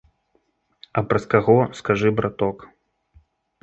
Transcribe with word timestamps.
А 1.01 1.05
праз 1.13 1.29
каго, 1.35 1.59
скажы, 1.83 2.09
браток? 2.23 2.69